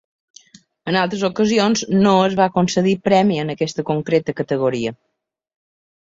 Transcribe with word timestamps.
En 0.91 0.95
altres 1.01 1.25
ocasions 1.27 1.83
no 2.05 2.13
es 2.29 2.33
va 2.39 2.47
concedir 2.57 2.95
premi 3.09 3.39
en 3.43 3.53
aquesta 3.57 3.87
concreta 3.93 4.37
categoria. 4.43 4.97